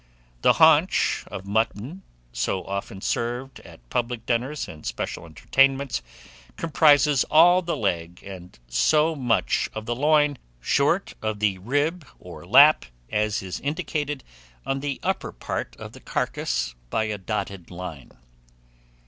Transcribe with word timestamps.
The 0.41 0.53
haunch 0.53 1.25
of 1.27 1.45
mutton, 1.45 2.01
so 2.33 2.63
often 2.65 3.01
served 3.01 3.59
at 3.59 3.87
public 3.91 4.25
dinners 4.25 4.67
and 4.67 4.83
special 4.83 5.27
entertainments, 5.27 6.01
comprises 6.57 7.23
all 7.25 7.61
the 7.61 7.77
leg 7.77 8.23
and 8.23 8.57
so 8.67 9.15
much 9.15 9.69
of 9.75 9.85
the 9.85 9.95
loin, 9.95 10.39
short 10.59 11.13
of 11.21 11.37
the 11.39 11.59
ribs 11.59 12.07
or 12.17 12.47
lap, 12.47 12.85
as 13.11 13.43
is 13.43 13.59
indicated 13.59 14.23
on 14.65 14.79
the 14.79 14.99
upper 15.03 15.31
part 15.31 15.75
of 15.75 15.91
the 15.91 15.99
carcase 16.01 16.73
by 16.89 17.03
a 17.03 17.19
dotted 17.19 17.69
line. 17.69 18.09